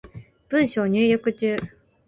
[0.49, 1.55] 文章入力中